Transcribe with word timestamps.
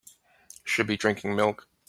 Should 0.63 0.87
be 0.87 0.97
drinking 0.97 1.35
milk. 1.35 1.67